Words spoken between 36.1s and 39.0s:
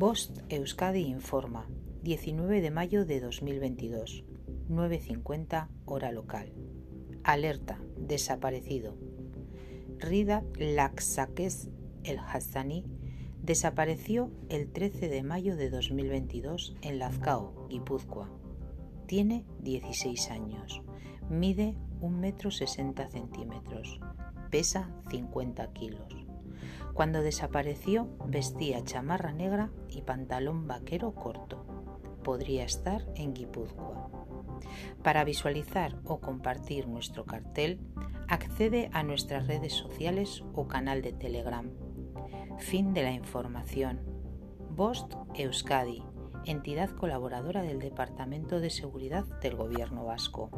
compartir nuestro cartel, accede